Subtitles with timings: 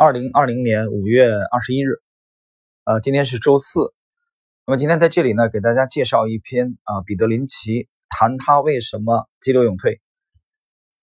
[0.00, 1.88] 二零二零年五月二十一日，
[2.84, 3.80] 呃，今天是周四。
[4.64, 10.00] 那么今天在这里呢，给大家介绍一篇啊，彼得林奇谈他为什么激流勇退，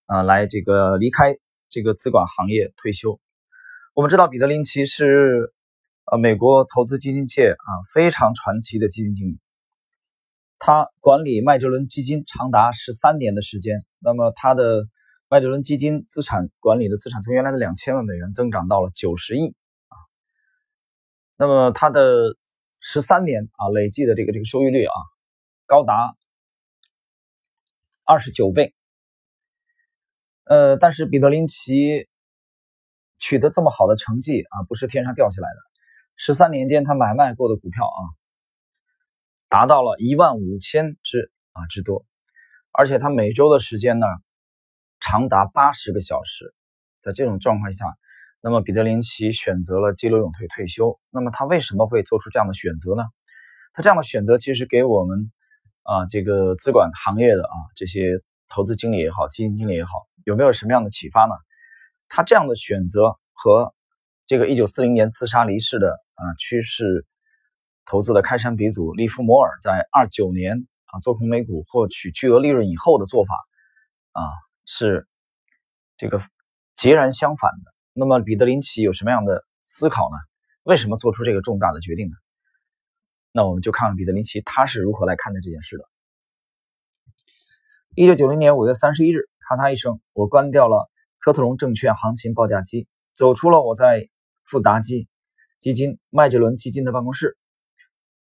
[0.06, 1.36] 啊，来这个离开
[1.68, 3.20] 这个资管行业退休。
[3.96, 5.54] 我们知道彼得林奇是
[6.10, 9.40] 呃美国投资基金界啊非常传奇的基金经理，
[10.58, 13.86] 他管理麦哲伦基金长达十三年的时间。
[14.00, 14.88] 那么他的
[15.36, 19.54] 麦哲伦基金资产管理的资产从原来的两千万美元增长到了九十亿
[19.90, 20.00] 啊，
[21.36, 22.38] 那么它的
[22.80, 24.94] 十三年啊累计的这个这个收益率啊
[25.66, 26.16] 高达
[28.06, 28.74] 二十九倍，
[30.46, 32.08] 呃，但是彼得林奇
[33.18, 35.58] 取得这么好的成绩啊不是天上掉下来的，
[36.16, 38.00] 十三年间他买卖过的股票啊
[39.50, 42.06] 达到了一万五千只啊之多，
[42.72, 44.08] 而且他每周的时间呢。
[45.08, 46.56] 长达八十个小时，
[47.04, 47.86] 在这种状况下，
[48.42, 51.00] 那么彼得林奇选择了激流勇退退休。
[51.12, 53.04] 那么他为什么会做出这样的选择呢？
[53.72, 55.32] 他这样的选择其实给我们
[55.84, 59.92] 啊这个资管行业的啊这些投资经理也好，基金经理也好，
[60.24, 61.36] 有没有什么样的启发呢？
[62.10, 63.76] 他这样的选择和
[64.26, 67.06] 这个一九四零年自杀离世的啊趋势
[67.86, 73.36] 投资的开山鼻祖利弗摩尔在二九年啊做空美股获取巨额利润以后的做法
[74.14, 74.24] 啊。
[74.66, 75.08] 是
[75.98, 76.22] 这个
[76.74, 77.74] 截然相反的。
[77.94, 80.18] 那么，彼得林奇有什么样的思考呢？
[80.64, 82.16] 为什么做出这个重大的决定呢？
[83.32, 85.86] 那我们就看看彼得林奇他是如何来看待这件事的。
[87.96, 94.10] 一九九零年五月三十一日，咔嗒一声，我关掉了科特隆证券行情报价机，走出了我在
[94.44, 95.08] 富达基
[95.60, 97.38] 基金麦哲伦基金的办公室。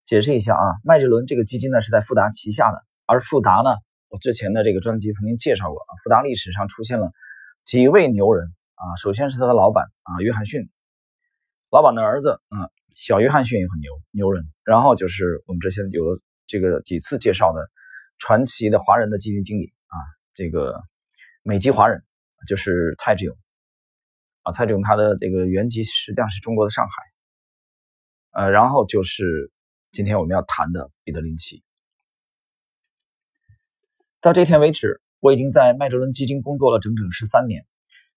[0.04, 3.76] 解释一下啊，麦哲伦这个基金呢是在富达旗下的，而富达呢。
[4.10, 7.12] 我之前的这个专辑曾经介绍过啊，富达历史上出现了
[7.62, 8.96] 几位牛人啊。
[8.96, 10.68] 首先是他的老板啊，约翰逊，
[11.70, 14.44] 老板的儿子啊，小约翰逊也很牛牛人。
[14.64, 17.70] 然后就是我们之前有了这个几次介绍的
[18.18, 19.94] 传奇的华人的基金经理啊，
[20.34, 20.82] 这个
[21.44, 22.02] 美籍华人
[22.48, 23.36] 就是蔡志勇
[24.42, 26.92] 啊，蔡志勇他的这个原籍实际上是中国的上海。
[28.42, 29.52] 呃，然后就是
[29.92, 31.62] 今天我们要谈的彼得林奇。
[34.22, 37.64] 到这天为止，我已经在麦哲伦基金工作了整整十三年。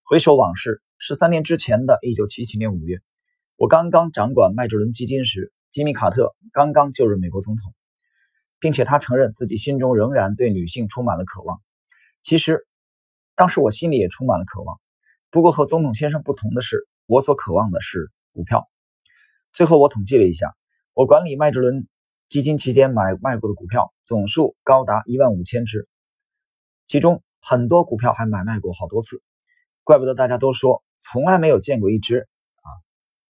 [0.04, 3.00] 回首往事，十三年之前的一九七七年五月，
[3.56, 7.74] 我刚刚掌管麦哲伦基金时，吉米·卡特刚刚就任美国总统，
[8.60, 11.62] 并且他承认自己心中仍然对女性充满了渴望。
[12.22, 12.68] 其实，
[13.34, 14.82] 当时我心里也充满了渴望。
[15.32, 18.68] 不过和总统先生不同的是，我所渴望的是股票。
[19.54, 20.54] 最后我统计了一下，
[20.94, 21.88] 我管理麦哲伦
[22.28, 25.88] 基金期间买卖过的股票总数高达一万五千只。
[26.94, 29.24] 其中很多股票还买卖过好多次，
[29.84, 32.20] 怪不得大家都说从来没有见过一只
[32.58, 32.70] 啊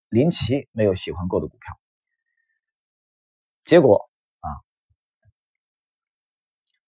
[0.09, 1.79] 林奇没有喜欢过的股票。
[3.63, 4.09] 结果
[4.41, 4.49] 啊，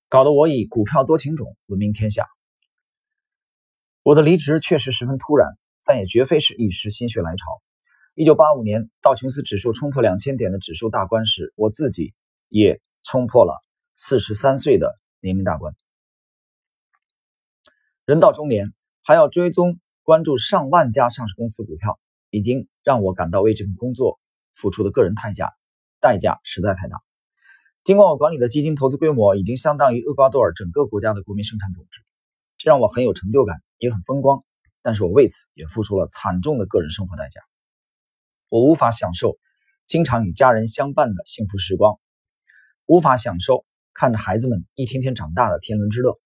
[0.09, 2.27] 搞得我以股票多情种闻名天下。
[4.03, 7.45] 我的离职确实十分突然，但也绝非是一时心血来潮。
[8.15, 12.13] 一九八五年道琼斯指数冲破两千点的指数大关时，我自己
[12.49, 13.63] 也冲破了
[13.95, 15.73] 四十三岁的年龄大关。
[18.05, 18.71] 人到中年，
[19.03, 21.99] 还要追踪关注上万家上市公司股票，
[22.29, 24.19] 已经让我感到为这份工作
[24.53, 25.53] 付出的个人代价
[25.99, 27.01] 代价实在太大。
[27.83, 32.03] 尽管我管理的基金投资规模已经相当于厄瓜多尔整个国家的国民生产总值，
[32.57, 34.43] 这让我很有成就感，也很风光。
[34.83, 37.41] 但是我为此也付出了惨重的个人生活代价。
[38.49, 39.39] 我无法享受
[39.87, 41.97] 经常与家人相伴的幸福时光，
[42.85, 43.65] 无法享受
[43.95, 46.19] 看着孩子们一天天长大的天伦之乐。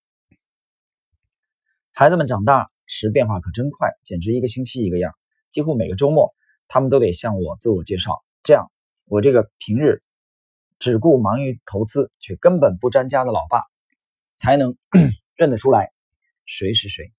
[1.99, 5.13] 孩子们长大时变化可真快，简直一个星期一个样。
[5.51, 6.33] 几乎每个周末，
[6.69, 8.71] 他们都得向我自我介绍，这样
[9.03, 10.01] 我这个平日
[10.79, 13.63] 只顾忙于投资却根本不沾家的老爸，
[14.37, 14.77] 才能
[15.35, 15.91] 认得出来
[16.45, 17.11] 谁是谁。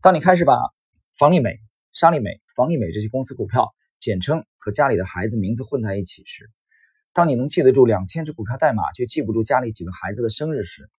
[0.00, 0.58] 当你开始把
[1.16, 1.60] 房利美、
[1.92, 6.50] 沙利美、房利美这些公司股票简称和家里的孩子名字混在一起时，
[7.12, 10.90] 当你能记得住两千只股票代码，却记不住家里几个孩子的生日时，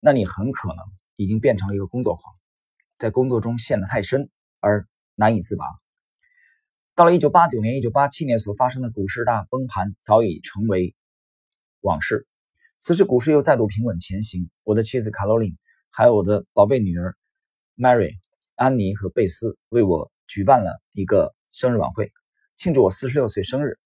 [0.00, 0.84] 那你很可能
[1.16, 2.34] 已经变成了一个工作狂，
[2.96, 4.30] 在工作中陷得太深
[4.60, 5.64] 而难以自拔。
[6.94, 10.94] 到了一九八九年、一九八七年所发生的股市大崩盘，早已成为
[11.80, 12.26] 往事。
[12.78, 14.50] 此时股市又再度平稳前行。
[14.62, 15.56] 我的妻子卡罗琳，
[15.90, 17.16] 还有我的宝贝女儿
[17.76, 18.12] Mary、
[18.54, 22.12] 安妮和贝斯为我举办了一个生日晚会，
[22.56, 23.78] 庆祝我四十六岁生日。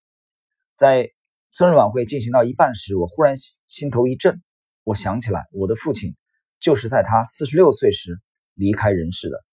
[0.74, 1.10] 在
[1.50, 3.34] 生日晚会进行到一半时，我忽然
[3.66, 4.42] 心头一震。
[4.84, 6.16] 我想起来，我的父亲
[6.58, 8.20] 就是在他四十六岁时
[8.54, 9.44] 离开人世的。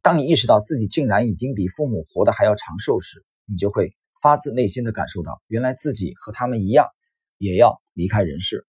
[0.00, 6.88] 当你意识到自己竟然已经比父母活得还要长寿时，你就会发自内心的感受到，原来自己和他们一样，
[7.38, 8.64] 也要离开人世。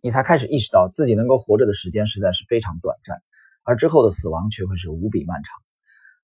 [0.00, 3.22] 你才开始意识到自己能够活着的时间实在是非常短暂，
[3.62, 5.54] 而之后的死亡却会是无比漫长。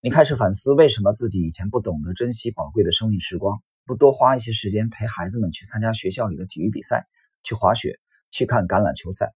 [0.03, 7.09] 你开始反思，为什么自己以前不懂得珍惜宝贵的生命时光，不多花一些时间陪孩子们去参加学校里的体育比赛，
[7.43, 7.99] 去滑雪，
[8.31, 9.33] 去看橄榄球赛。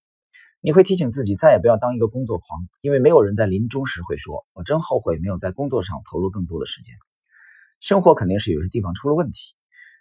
[0.61, 6.95] 你会提醒自己再也不要当一个工作狂，因为没有人在临终时会说：“我真后悔没有在工作上投入更多的时间。”
[7.83, 9.57] 生活肯定是有些地方出了问题。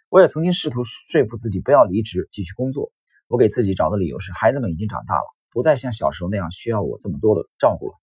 [0.07, 2.91] 我也曾经试图说服自己不要离职，继续工作。
[3.27, 7.95] 我给自己找的理由是，孩子们已经长大了，不再像小时候那样需要我这么多的照顾了。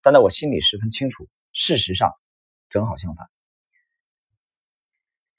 [0.00, 2.12] 但在我心里十分清楚，事实上
[2.70, 3.26] 正好相反。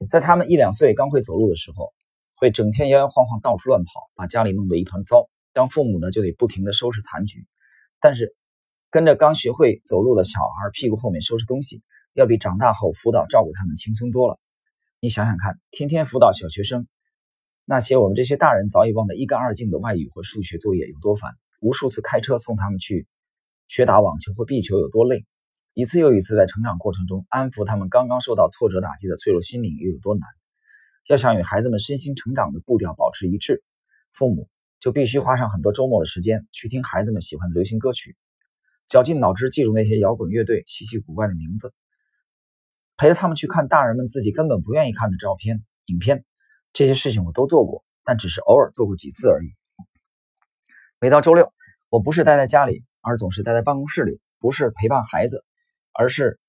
[0.07, 1.91] 在他们一两岁刚会走路的时候，
[2.35, 5.29] 会整天摇摇晃晃到处乱跑，把家里弄得一团糟。
[5.51, 7.45] 当父母呢，就得不停的收拾残局。
[7.99, 8.33] 但是
[8.89, 14.39] 跟着刚学会走路的小孩屁股后面收拾东西，要比长大后辅导照顾他们轻松多了。
[15.01, 16.87] 你想想看，天天辅导小学生。
[17.65, 21.31] 那些我们这些大人早已忘得一干二净的外语或数学作业有多烦？
[21.59, 23.05] 无数次开车送他们去
[23.67, 25.25] 学打网球或壁球有多累？
[25.79, 30.27] 一次又一次在成长过程中安抚他们刚刚受到挫折打击的脆弱心灵又有多难？
[31.07, 33.63] 要想与孩子们身心成长的步调保持一致，
[34.11, 34.49] 父母
[34.81, 38.17] 就必须花上很多周末的时间去听孩子们喜欢的流行歌曲，
[38.89, 41.73] 绞尽脑汁记住那些摇滚乐队稀奇古怪的名字，
[42.97, 46.25] 陪着他们去看大人们自己根本不愿意看的照片、影片。
[46.73, 49.47] 这些事情我都做过，但只是偶尔做过几次而已。
[50.99, 51.53] 每到周六，
[51.87, 55.45] 我不是待在家里，而总是待在办公室里，不是陪伴孩子，
[55.99, 56.39] 而是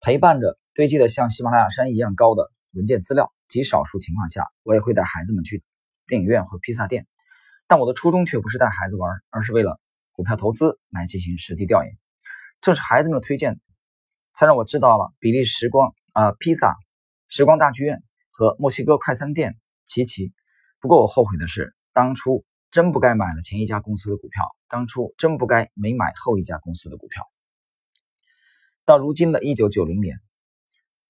[0.00, 3.30] 陪伴着堆积的像喜马拉雅山一样高的文件资料。
[3.46, 5.62] 极少数情况下，我也会带孩子们去
[6.06, 7.06] 电影院或披萨店，
[7.68, 9.78] 但我的初衷却不是带孩子玩，而是为了
[10.12, 11.92] 股票投资来进行实地调研。
[12.62, 13.60] 正是孩子们的推荐，
[14.34, 16.74] 才让我知道了比利时光啊披萨
[17.28, 18.02] 时光大剧院。
[18.30, 20.32] 和墨西哥快餐店齐齐。
[20.80, 27.22] 不过我后悔的是，当初真不该买了前一家公司的股票，当初真不该没买后一家公司的股票。
[28.84, 30.18] 到如今的一九九零年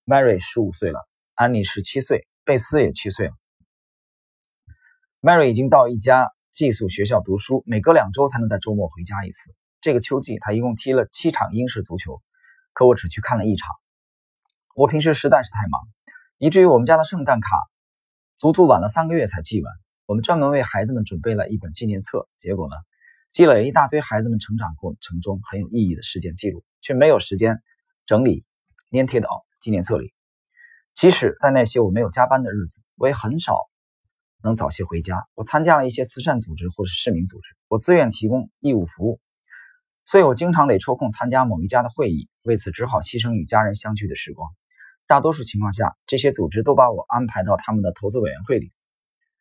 [0.04, 3.34] ，Mary 十五岁了，安妮十七岁，贝斯也七岁了。
[5.22, 9.54] Mary 已经到一家寄宿学校读书，每隔两周才能在周末回家一次。
[9.80, 12.20] 这个秋季，他一共踢了七场英式足球，
[12.74, 13.70] 可我只去看了一场。
[14.74, 15.80] 我平时实在是太忙。
[16.36, 17.56] 以至于我们家的圣诞卡
[18.36, 19.72] 足足晚了三个月才寄完。
[20.06, 22.74] 我们专门为孩子们准备了一本纪念册，结果呢，
[23.32, 27.62] 积累了一大堆孩子们成长过程中很有意义的事件记录，却没有时间
[28.04, 28.44] 整理
[28.90, 30.12] 粘贴到纪念册里。
[30.94, 33.56] 即使在那些我没有加班的日子，我也很少
[34.44, 35.26] 能早些回家。
[35.34, 39.18] 我参加了一些慈善组织或是市民组织，我自愿提供义务服务，
[40.04, 44.50] 所以我经常得抽空参加某一家的会议，为此只好牺牲与家人相聚的时光。
[45.06, 48.70] 大多数情况下，这些组织都把我安排到他们的投资委员会里，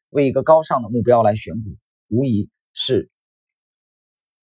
[0.09, 1.75] 为一个高尚的目标来选股，
[2.07, 3.11] 无疑是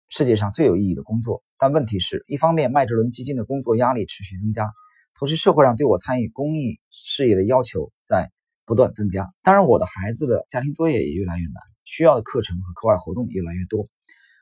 [0.10, 1.44] 世界上最有意义的工作。
[1.58, 4.70] 但问题是一方面，麦哲伦基金的工作压力持续增加，
[5.16, 8.32] 同时社会上对我参与公益事业的要求在
[8.66, 9.32] 不断增加。
[9.42, 13.88] 当然，我的孩子的家庭作业也越来越难，需要的课程和课外活动越来越多。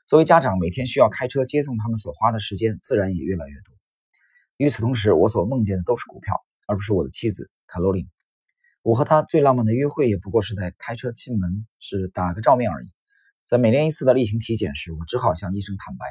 [0.08, 3.74] 作为家长，每天需要开车接送他们所花的时间自然也越来越多。
[4.56, 6.34] 与此同时，我所梦见的都是股票。
[6.70, 8.10] 而不是我的妻子卡罗琳，
[8.82, 12.90] 我和她最浪漫的约会也不过是在开车进门时打个照面而已。
[13.48, 16.04] 在每年一次的例行体检时，我只好向医生坦白，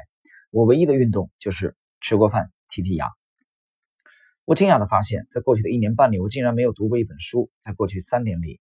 [0.50, 3.06] 我唯一的运动就是吃过饭剔剔牙。
[4.44, 7.48] 我惊讶地发现，在过去的一年半里，我竟然没有读过一本书。
[7.60, 8.58] 在过去三年里，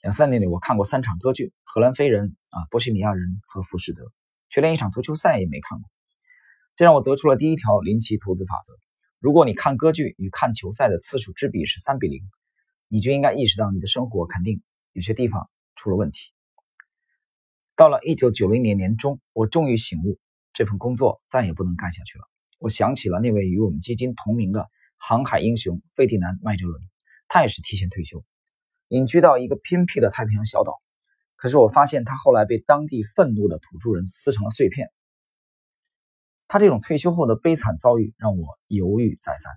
[0.00, 4.04] 两三年里，我看过三场歌剧《荷兰飞人》啊，《波西米亚人》和《浮士德》，
[4.48, 5.90] 却连一场足球赛也没看过。
[6.76, 8.74] 这让我得出了第一条林奇投资法则。
[9.18, 12.22] 如果你看歌剧与看球赛的次数之比是三比零，
[12.86, 16.32] 你就应该意识到你的生活肯定有些地方出了问题。
[17.76, 20.18] 到了一九九零年年中，我终于醒悟，
[20.52, 22.24] 这份工作再也不能干下去了。
[22.58, 26.80] 我想起了那位与我们基金同名的航海英雄费迪南·麦哲伦，
[27.26, 28.24] 他也是提前退休，
[28.88, 30.80] 隐居到一个偏僻的太平洋小岛。
[31.34, 34.88] 可是我发现他后来被当地愤怒的土著人撕成了碎片。
[36.46, 39.52] 他这种退休后的悲惨遭遇让我犹豫再三。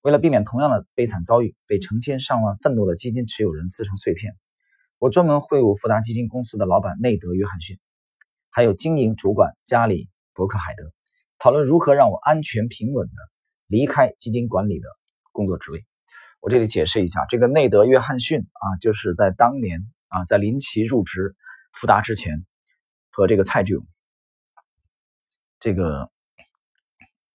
[0.00, 4.34] 为了避免同样的悲惨遭遇被成千上万愤怒的基金持有人撕成碎片，
[5.00, 7.80] 我专门会晤富达基金公司的老板内德·约翰逊，
[8.50, 10.04] 还有经营主管加里·
[10.34, 10.92] 伯克海德，
[11.38, 13.14] 讨论如何让我安全平稳的
[13.66, 14.86] 离开基金管理的
[15.32, 15.86] 工作职位。
[16.40, 21.34] 我这里解释一下，这个内德·约翰逊啊，就是在当年啊，在林奇入职
[21.72, 22.44] 富达之前，
[23.10, 23.84] 和这个蔡志勇
[25.58, 26.10] 这个。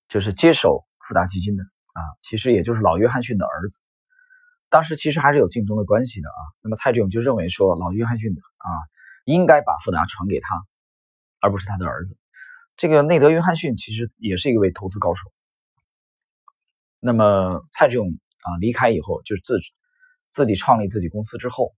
[0.08, 3.80] 就是接手富达基金的啊，其实也就是老约翰逊的儿子。
[4.76, 6.42] 当时其实还是有竞争的关系的啊。
[6.62, 8.70] 那么蔡志勇就认为说，老约翰逊啊
[9.24, 10.48] 应该把富达传给他，
[11.40, 12.18] 而不是他的儿子。
[12.76, 15.32] 这个内德·约翰逊其实也是一位投资高手。
[17.00, 19.62] 那么蔡志勇啊离开以后，就是自
[20.30, 21.74] 自己创立自己公司之后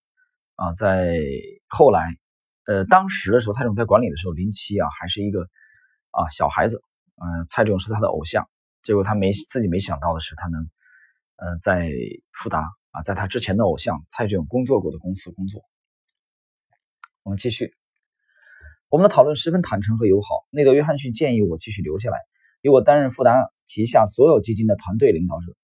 [0.56, 1.20] 啊，在
[1.68, 2.18] 后来
[2.66, 5.42] 呃当时的时候，蔡志勇在管理的时候，林奇啊还是一个
[6.10, 6.82] 啊小孩子，
[7.22, 8.50] 嗯，蔡志勇是他的偶像。
[8.82, 10.68] 结果他没自己没想到的是，他能
[11.36, 11.92] 呃在
[12.32, 12.66] 富达
[12.98, 15.62] 啊，在他之前的偶像蔡志勇工作过的公司工作。
[17.22, 17.75] 我们继续。
[18.89, 20.48] 我们的讨论十分坦诚和友好。
[20.50, 22.18] 内德·约翰逊建议我继续留下来，
[22.62, 25.56] 由我担任富达旗下所有基金的团队领导者。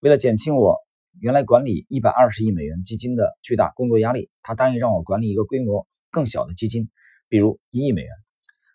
[0.00, 0.76] 为了减轻我
[1.18, 6.90] 原来管理一百二十亿美元基金的巨大工作压力，他答应让我管理一个规模更小的基金，
[7.28, 8.10] 比如一亿美元。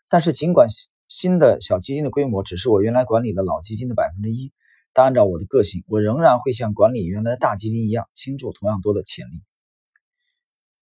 [0.10, 0.68] 但是，尽管
[1.08, 4.52] 新的小基金的规模只是我原来管理的老基金的百分之一，
[4.94, 9.42] 但按照我的个性，我仍然会像管理原来的大基金一样倾注同样多的潜力。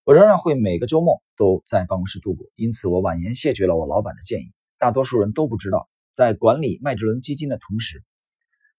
[0.04, 4.52] 我仍然会每个周末都在办公室度过，因此我婉言谢绝了我老板的建议。
[4.78, 8.04] 大多数人都不知道，在管理麦哲伦基金的同时，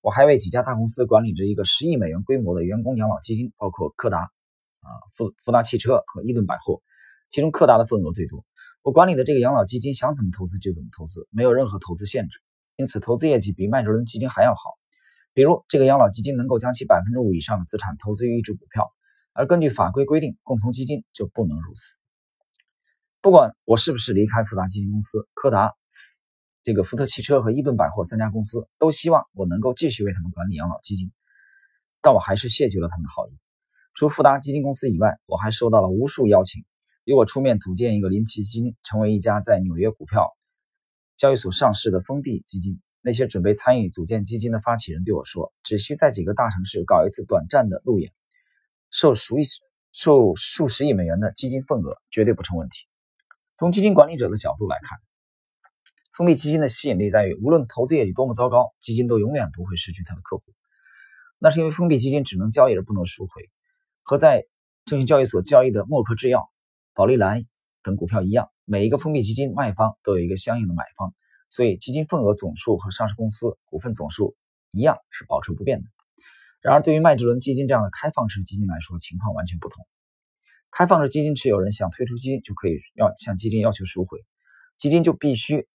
[0.00, 6.82] 我还为几家大公司管理着一个十亿美元规模的员工养老基金，包括柯达、啊富富达汽车和伊顿百货，
[7.30, 8.44] 其中柯达的份额最多。
[8.82, 12.40] 我管理的这个养老基金想怎么投资就怎么投资，没有任何投资限制，
[12.76, 14.60] 因此投资业绩比麦哲伦基金还要好。
[15.34, 18.92] 比如，这个养老基金能够将其百分之五以上的资产投资于一只股票。
[19.32, 21.96] 而根据法规规定，共同基金就不能如此。
[23.22, 25.72] 不管我是不是离开富达基金公司，柯达、
[26.62, 31.10] 这个福特汽车和伊顿百货三家公司都希望我能够继续为他们管理养老基金，
[32.02, 33.32] 但我还是谢绝了他们的好意。
[33.94, 36.64] 除富达基金公司以外，我还收到了无数邀请，
[37.04, 40.36] 由我出面组建一个林奇基金，成为一家在纽约股票
[41.16, 42.82] 交易所上市的封闭基金。
[43.02, 48.12] 那些准备参与组建基金的发起人对我说：“只需在几个大城市搞一次短暂的路演。”
[48.90, 49.42] 受数亿、
[49.90, 52.76] 受数十亿美元的基金份额绝对不成问题。
[53.56, 54.98] 从基金管理者的角度来看，
[56.12, 60.44] 封闭基金的吸引力在于，无论投资业绩多么糟糕，基金都永远不会失去它的客户。
[61.38, 63.50] 那是因为封闭基金只能交易而不能赎回，
[64.02, 64.44] 和在
[64.84, 66.50] 证券交易所交易的默克制药、
[66.94, 67.42] 宝利来
[67.82, 71.14] 等股票一样，每一个封闭基金卖方都有一个相应的买方，
[71.52, 74.34] 所以基金份额总数和上市公司股份总数
[74.70, 75.88] 一样是保持不变的。
[76.62, 79.86] 然而，对于麦哲伦基金这样的开放式基金来说，情况完全不同。
[80.70, 84.24] 开放式基金持有人想退出基金，就可以要向基金要求赎回，
[84.78, 85.68] 基金就必须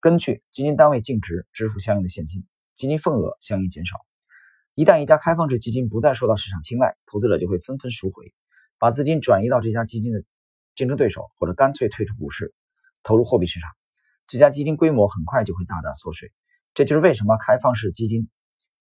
[0.00, 3.98] 根据基金单位净值支付相应的现金，基金份额相应减少。
[4.74, 8.32] 一旦一家开放式基金不再受到市场青睐，投资者就会纷纷赎回，
[8.78, 10.24] 把资金转移到这家基金的
[10.74, 12.54] 竞争对手，或者干脆退出股市，
[13.02, 13.70] 投入货币市场。
[14.32, 16.32] 这家基金规模很快就会大大缩水。
[16.72, 18.30] 这就是为什么开放式基金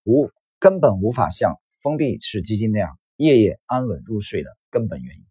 [0.06, 0.32] 无。
[0.60, 5.26] 根本无法像封闭式基金那样夜夜安稳入睡的根本原因。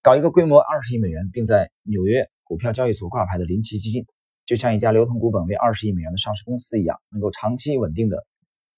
[0.00, 4.06] 搞一个规模二十亿美元，并在纽约股票交易所挂牌的林奇基金，
[4.44, 8.26] 就像一家流通股本为二十亿美元的上市公司一样，能够长期稳定的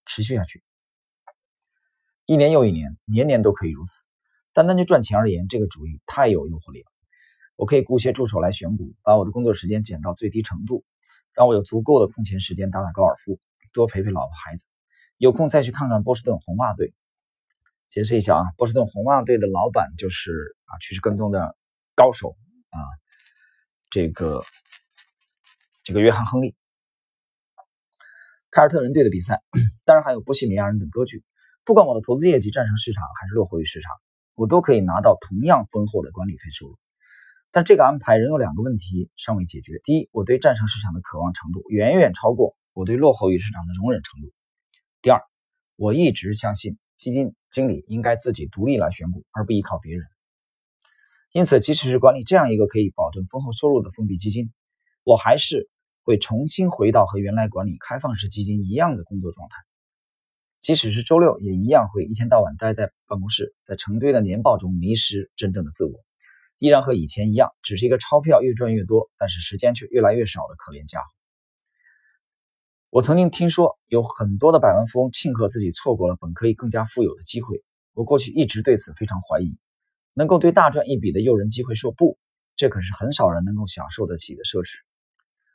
[0.07, 0.63] 持续下去，
[2.25, 4.07] 一年又一年，年年都可以如此。
[4.53, 6.96] 单单就赚钱而言，这个主意太有诱惑力了。
[7.57, 10.85] 我可以雇些助手来选股，把我的工作时间减到最低程度，
[11.33, 13.41] 让我有足够的空闲时间打打高尔夫，
[13.73, 14.65] 多陪陪老婆孩子。
[15.17, 16.95] 有空再去看看波士顿红袜队。
[17.89, 21.57] 解释一下啊，波士顿红袜队的老板就是啊趋势跟踪的
[21.95, 22.37] 高手
[22.69, 22.79] 啊，
[23.91, 24.45] 这个
[25.83, 26.57] 这个约翰亨利。
[28.51, 29.43] 凯尔特人队的比赛，
[29.85, 31.23] 当然还有波西米亚人等歌剧。
[31.65, 33.95] 不管我的投资业绩战胜市场还是落后于市场，
[34.35, 36.79] 我都可以拿到同样丰厚的管理费收入。
[37.53, 44.33] 但这个安排仍有两个问题尚未解决：第一，我对战胜市场的渴望程度远远超过我对落后于市场的容忍程度。
[45.01, 45.21] 第二，
[45.77, 50.05] 我一直相信基金经理应该自己独立来选股，而不依靠别人。
[51.33, 54.53] 因此，即使是管理这样一个可以保证丰厚收入的封闭基金，
[55.05, 55.69] 我还是
[56.03, 59.57] 会重新回到和原来管理开放式基金一样的工作状态。
[60.61, 65.93] 即使是周六，也一样会一天到晚待在办公室，在成堆的年报中迷失真正的自我，
[66.59, 71.07] 依然和以前一样，只是一个钞票越赚越多，但是时间却越来越少的可怜家伙。
[72.91, 77.63] 我曾经听说有很多的百万富翁庆贺自己错过了本可以更加富有的机会。
[77.93, 79.57] 我过去一直对此非常怀疑。
[80.15, 82.17] 能够对大赚一笔的诱人机会说不，
[82.57, 84.79] 这可是很少人能够享受得起的奢侈。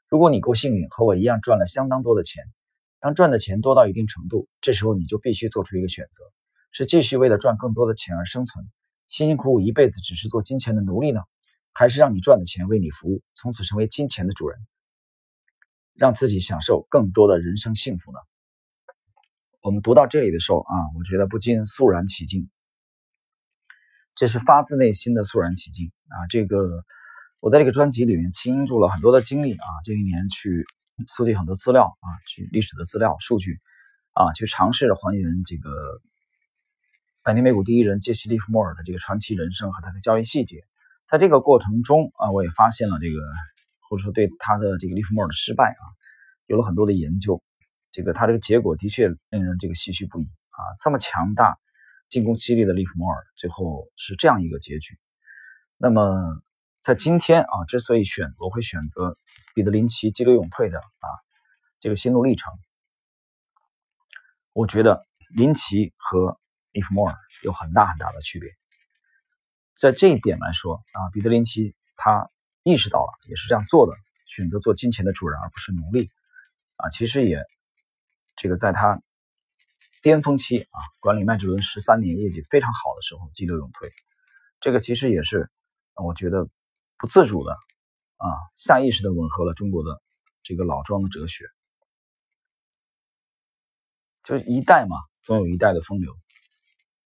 [0.08, 2.44] 如果你够幸运，和我一样赚了相当多的钱，
[3.00, 6.24] 当赚的钱多到一定程度，这时候你就必须做出一个选择：
[6.72, 8.64] 是继续为了赚更多的钱而生存，
[9.12, 11.20] 辛辛苦苦一辈子只是做金钱的奴隶呢，
[11.74, 14.58] 还是让你赚的钱为你服务，从此成为金钱的主人？
[15.96, 18.20] 让自己享受更多的人生幸福呢？
[19.60, 22.50] 我们读到这里的时候啊，我觉得不禁肃然起敬。
[24.16, 26.16] 这是发自内心的肃然起敬啊！
[26.30, 26.86] 这个
[27.42, 30.66] 我在这个专辑里面倾注了很多的精力啊，这一年去
[31.10, 33.60] 搜集很多资料啊，去历史的资料数据
[34.14, 35.70] 啊，去尝试着还原这个
[37.24, 40.64] 百年美股第一人杰西·利弗莫尔的这个传奇人生和他的交易细节。
[41.06, 43.20] 在这个过程中啊，我也发现了这个，
[43.88, 45.84] 或者说对他的这个利弗莫尔的失败啊，
[46.48, 47.44] 有了很多的研究。
[47.92, 50.60] 这个他这个结果的确令人这个唏嘘不已啊！
[50.84, 51.60] 这么强大、
[52.10, 54.98] 进攻激烈的利弗莫尔，最后是这样一个结局。
[55.78, 56.42] 那么
[56.82, 59.16] 在今天啊，之所以选我会选择
[59.54, 61.08] 彼得林奇激流勇退的啊
[61.80, 62.52] 这个心路历程，
[64.54, 65.04] 我觉得
[65.36, 66.40] 林奇和
[66.72, 68.50] 利弗莫尔有很大很大的区别。
[69.76, 72.30] 在这一点来说啊，彼得林奇他
[72.64, 73.94] 意识到了，也是这样做的，
[74.28, 76.12] 选择做金钱的主人而不是奴隶
[76.76, 77.44] 啊，其实也。
[78.38, 79.00] 这个在他
[80.02, 83.92] 巅峰期啊，管理麦哲伦十三年，业绩非常好的时候，激流勇退，
[84.62, 85.52] 这个其实也是
[85.94, 86.50] 我觉得
[86.98, 87.52] 不自主的
[88.18, 88.26] 啊，
[88.56, 90.02] 下意识的吻合了中国的
[90.42, 91.46] 这个老庄的哲学，
[94.24, 96.18] 就是一代嘛，总有一代的风流。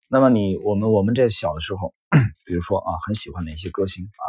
[0.07, 1.93] 那么你我们我们这小的时候，
[2.45, 4.25] 比如说啊，很喜欢哪些歌星啊？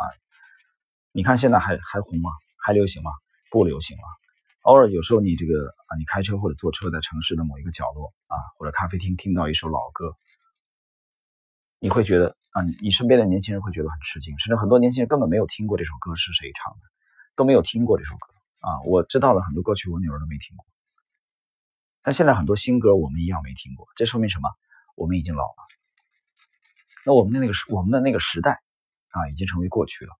[1.12, 2.30] 你看现在还还红吗？
[2.64, 3.10] 还流行吗？
[3.50, 4.02] 不流行了。
[4.62, 10.12] 偶尔有时候你这个啊，你开车或者坐车在城市的某一个角落啊，或者咖啡厅听到一首老歌，
[11.78, 16.80] 你会觉得啊，你身边的年轻人会觉得很吃惊，甚至很多年轻人根本没有听过这首歌是谁唱的，
[17.36, 18.80] 都没有听过这首歌啊。
[18.86, 20.66] 我知道的很多歌曲，我女儿都没听过。
[22.02, 24.48] 但现在很多新歌我们一样没听过，这说明什么？
[24.96, 25.66] 我们已经老了。
[27.04, 28.60] 那我们的那个时，我们的那个时代
[29.10, 30.12] 啊，已经成为过去了。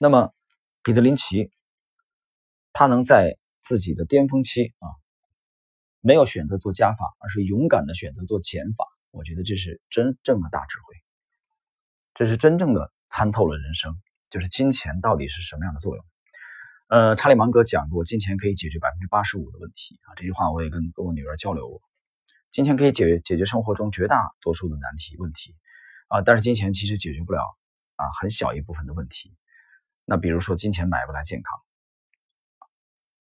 [0.00, 0.32] 那么。
[0.82, 1.50] 彼得林奇，
[2.72, 4.86] 他能在自己的巅峰期啊，
[5.98, 8.86] 没有选择做加法，而是勇敢的选择做减法。
[9.10, 10.94] 我觉得这是真正的大智慧，
[12.14, 16.04] 这是真正的参透了人生，就是金钱到底是什么样的作用。
[16.88, 20.14] 呃，查理芒格讲过，金钱可以解决百分之八十五的问题啊。
[20.14, 21.82] 这句话我也跟跟我女儿交流过，
[22.52, 25.56] 金钱可以解决解决生活中绝大多数的难题问题
[26.06, 27.40] 啊，但是金钱其实解决不了
[27.96, 29.36] 啊很小一部分的问题。
[30.04, 31.60] 那比如说，金钱买不来健康，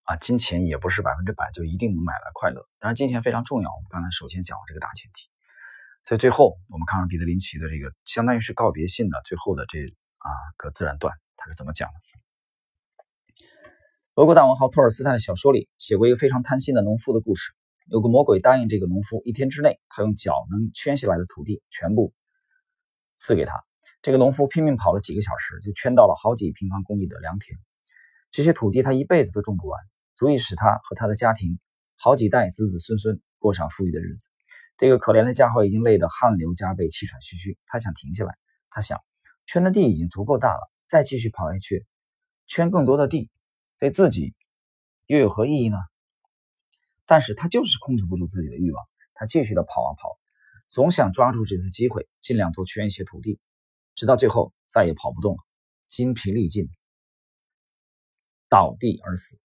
[0.03, 2.65] 啊，金钱也不是百分之百就一定能买来快乐。
[2.79, 3.69] 当然，金钱非常重要。
[3.69, 5.27] 我们刚才首先讲了这个大前提，
[6.05, 9.79] 所以最后我们看看彼得林奇的这个相当于是告别信的最后的这
[10.19, 12.10] 啊个自然段，他是怎么讲的？
[14.15, 17.53] 俄国大文豪托尔斯泰的小说里写过一个非常贪心的农夫的故事。
[17.85, 22.13] 有个魔鬼答应这个农夫，一天之内他用脚能圈下来的土地全部
[23.15, 23.63] 赐给他。
[24.01, 27.57] 这个农夫拼命跑了几个小时，就圈到了好几平方公里的良田。
[28.31, 29.79] 这些土地他一辈子都种不完，
[30.13, 31.57] 足以使他和他的家庭
[31.97, 34.27] 好几代子子孙孙过上富裕的日子。
[34.75, 37.57] 这个可怜的家伙已经累得汗流浃背、气喘吁吁。
[37.65, 38.33] 他想停下来，
[38.71, 38.99] 他想，
[39.45, 41.85] 圈的地已经足够大了，再继续跑下去，
[42.45, 43.29] 圈更多的地，
[43.81, 44.35] 对自己
[45.07, 45.77] 又有何意义呢？
[47.07, 50.19] 但是他就是控制不住自己的欲望，他继续的跑啊跑，
[50.67, 53.39] 总想抓住这次机会，尽量多圈一些土地。
[53.95, 55.39] 直到最后再也跑不动了，
[55.87, 56.69] 筋疲力尽，
[58.49, 59.39] 倒地而死。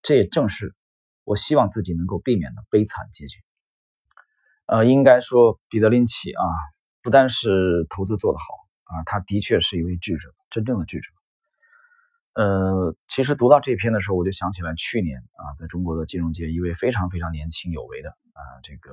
[0.00, 0.76] 这也正是
[1.24, 3.40] 我希望自己能够避免的悲惨结局。
[4.66, 6.44] 呃，应该说彼得林奇啊，
[7.02, 8.44] 不单是投资做得好
[8.84, 11.10] 啊，他的确是一位智者，真正的智者。
[12.34, 18.92] 呃，其实读到这篇的时候，我就想起来去年啊，在中国的金融界一位非常非常年轻有为的啊，这个。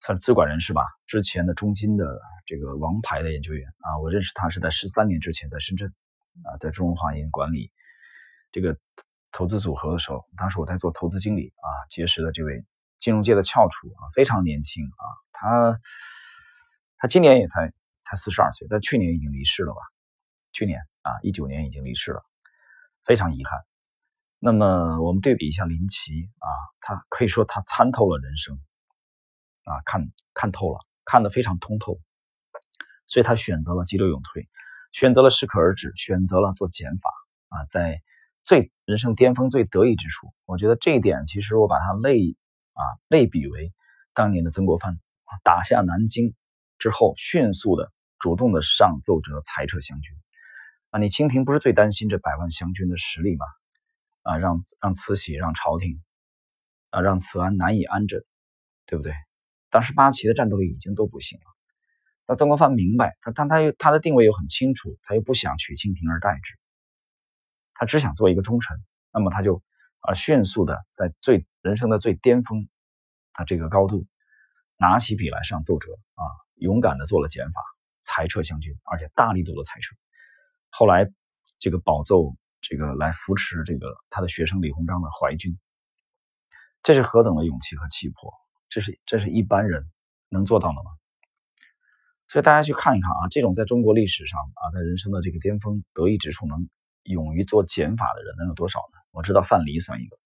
[0.00, 5.92] 算是资管人士吧，之前的中金的这个王牌的研究员啊，我认识他是在十三年之前在深圳
[6.44, 7.72] 啊，在中华银管理
[8.52, 8.78] 这个
[9.32, 12.64] 投资组合的时候，当时我在做投资经理啊，结识了这位
[13.00, 15.80] 金融界的翘楚啊，非常年轻啊，他
[16.98, 17.72] 他今年也才
[18.04, 19.80] 才四十二岁，但去年已经离世了吧？
[20.52, 22.22] 去年啊，一九年已经离世了，
[23.04, 23.58] 非常遗憾。
[24.38, 26.48] 那么我们对比一下林奇啊，
[26.80, 28.60] 他可以说他参透了人生。
[29.64, 32.00] 啊，看看透了，看得非常通透，
[33.06, 34.48] 所以他选择了急流勇退，
[34.92, 37.10] 选择了适可而止，选择了做减法
[37.50, 38.00] 啊，在
[38.44, 42.34] 最人生巅峰、最得意之处，我觉得这一点其实我把它类
[42.72, 43.74] 啊类比为
[44.14, 44.98] 当年的曾国藩
[45.44, 46.34] 打下南京
[46.78, 50.16] 之后，迅速的主动的上奏折裁撤湘军
[50.90, 53.44] 啊，你清廷不是最担心这百万湘军的实力吗？
[54.22, 56.02] 啊，让让慈禧让朝廷
[56.90, 58.24] 啊让慈安难以安枕，
[58.86, 59.12] 对不对？
[59.70, 61.44] 当时八旗的战斗力已经都不行了，
[62.26, 66.58] 那曾国藩明白他，但他又他的定位又很清楚，他又不想取清廷而代之，
[67.74, 68.78] 他只想做一个忠臣，
[69.12, 69.62] 那么他就
[70.00, 72.66] 啊迅速的在最人生的最巅峰，
[73.34, 74.06] 他这个高度，
[74.78, 76.24] 拿起笔来上奏折啊，
[76.54, 77.60] 勇敢的做了减法，
[78.02, 79.94] 裁撤湘军，而且大力度的裁撤。
[80.70, 81.10] 后来
[81.58, 85.58] 这个保奏这个来扶持这个他的学生李鸿章的淮军，
[86.82, 88.32] 这是何等的勇气和气魄！
[88.68, 89.90] 这是这是一般人
[90.28, 90.90] 能做到的吗？
[92.28, 96.68] 所以大家去看一看啊，这种在中国历史上啊，在人生的这个巅峰得意之处，能
[97.04, 98.98] 勇于做减法的人能有多少呢？
[99.12, 100.18] 我知道范蠡算一个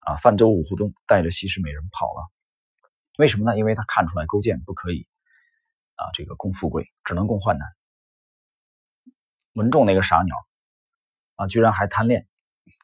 [0.00, 2.30] 啊，泛舟五湖东，带着西施美人跑了。
[3.16, 3.56] 为什么呢？
[3.56, 5.08] 因为他看出来勾践不可以
[5.94, 7.66] 啊，这个共富贵，只能共患难。
[9.52, 10.36] 文仲那个傻鸟
[11.36, 12.26] 啊，居然还贪恋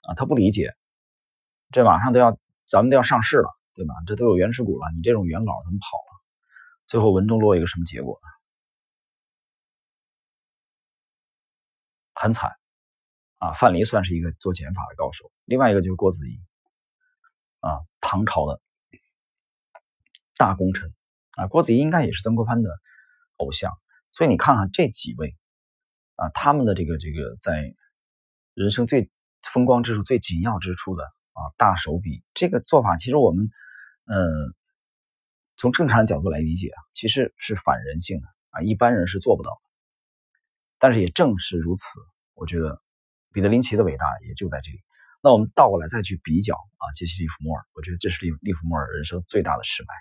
[0.02, 0.74] 啊，他不理解，
[1.70, 3.94] 这马上都要咱们都要上市了，对吧？
[4.06, 6.20] 这都有原始股了，你这种元老怎么跑了？
[6.86, 8.28] 最后文仲落一个什么结果呢？
[12.14, 12.50] 很惨
[13.38, 13.52] 啊！
[13.52, 16.42] 范蠡算是一个做减法的高手，另外一个就是郭子仪
[17.60, 18.60] 啊，唐朝的
[20.36, 20.92] 大功臣
[21.36, 21.46] 啊。
[21.46, 22.70] 郭子仪应该也是曾国藩的
[23.36, 23.72] 偶像，
[24.10, 25.36] 所以你看看这几位
[26.18, 27.74] 啊，他们的这个这个在
[28.54, 29.10] 人生最
[29.52, 33.48] 风光之处、最紧要之处的啊大手笔，这个做法其实我们
[34.04, 34.54] 嗯。
[35.60, 39.60] 从正常角度来理解啊，其实是反人性的啊，一般人是做不到的。
[40.78, 41.82] 但是也正是如此，
[42.34, 42.80] 我觉得
[43.32, 44.78] 彼得林奇的伟大也就在这里。
[45.20, 49.92] 那我们倒过来再去比较啊，杰西·利弗莫尔，我觉得这是利利弗莫尔人生最大的失败。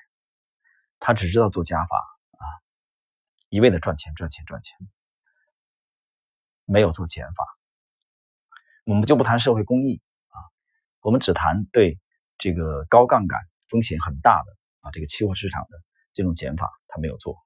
[0.99, 1.97] 他只知道做加法
[2.37, 2.45] 啊，
[3.49, 4.77] 一味的赚钱赚钱赚钱，
[6.67, 7.45] 没有做减法。
[8.85, 10.37] 我们就不谈社会公益啊，
[11.01, 11.99] 我们只谈对
[12.37, 14.51] 这个高杠杆、风险很大的
[14.81, 14.91] 啊。
[14.91, 15.81] 这个期货市场的
[16.13, 17.37] 这种减法，他没有做。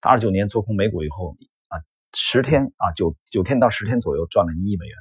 [0.00, 1.36] 他二九年做空美股以后
[1.68, 1.78] 啊，
[2.12, 4.96] 十天啊九九天到十天左右赚了一亿美元，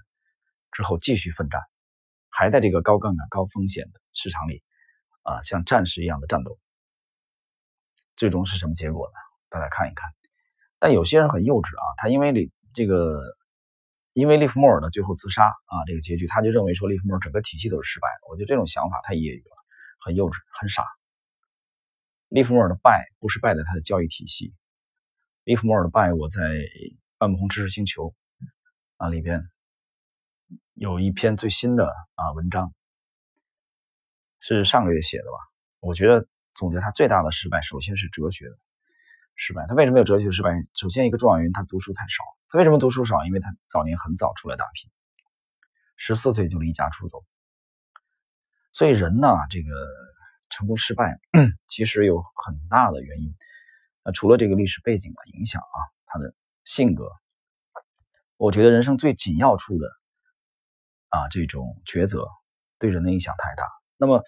[0.72, 1.62] 之后继续奋战，
[2.30, 4.64] 还在这个高杠杆、高风险的市场里
[5.24, 6.60] 啊，像战士一样的战斗。
[8.16, 9.14] 最终是什么结果呢？
[9.50, 10.10] 大家看一看。
[10.80, 13.22] 但有些人很幼稚啊，他因为你这个，
[14.14, 18.28] 因为利弗莫尔的最后自杀啊，这个结局他就认为说利弗莫尔整个体系都是失败的。
[18.30, 19.56] 我觉得这种想法太业余了。
[20.06, 20.84] 很幼稚，很傻。
[22.28, 24.54] 利弗莫尔的败不是败在他的交易体系，
[25.46, 26.42] 利弗莫尔的败，我在
[27.18, 28.14] 半不红知识星球
[28.98, 29.48] 啊里边
[30.74, 32.74] 有一篇最新的啊文章，
[34.42, 35.38] 是上个月写的吧？
[35.80, 38.58] 我觉得总结他最大的失败，首先是哲学的
[39.36, 39.66] 失败。
[39.68, 40.52] 他为什么有哲学失败？
[40.76, 42.24] 首先一个重要原因，他读书太少。
[42.50, 43.26] 他为什么读书少？
[43.26, 44.92] 因为他早年很早出来打拼，
[45.98, 47.24] 十四岁就离家出走。
[48.72, 49.70] 所以人呢，这个
[50.50, 51.20] 成功失败，
[51.68, 53.36] 其实有很大的原因。
[54.04, 56.34] 那除了这个历史背景的影响啊，他的
[56.66, 57.10] 性格，
[58.38, 59.88] 我觉得人生最紧要处的
[61.10, 62.28] 啊这种抉择，
[62.80, 63.68] 对人的影响太大。
[63.98, 64.24] 那么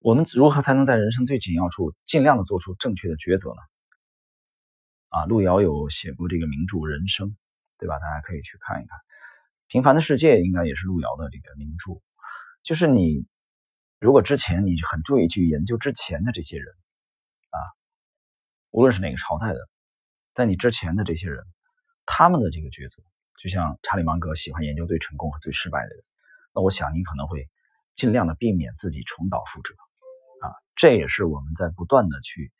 [0.00, 3.62] 我们如何才能在人生最紧要处尽量的做出正确的抉择呢？
[5.14, 7.28] 啊，路遥有写过这个名著《人生》，
[7.78, 7.98] 对吧？
[8.00, 8.98] 大家可以去看一看。
[9.68, 12.00] 《平凡的世界》应该也是路遥的这个名著，
[12.62, 13.26] 就是你。
[14.00, 16.66] 如果之前你很注意去研究之前的这些人，
[17.48, 17.56] 啊，
[18.70, 19.58] 无论是哪个朝代的，
[20.34, 21.42] 在你之前的这些人，
[22.04, 23.02] 他们的这个抉择，
[23.40, 26.04] 就像查理芒格喜欢研究最成功和最失败的人，
[26.54, 27.48] 那我想你可能会
[27.94, 29.72] 尽量的避免自己重蹈覆辙，
[30.46, 32.52] 啊，这也是我们在不断的去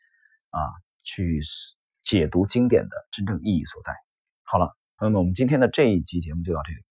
[0.49, 0.61] 啊
[1.03, 1.43] 去
[2.05, 3.93] 解读经典的真正意义所在。
[4.43, 6.84] 好了，朋友们，我们今天的这一集节目就到这里。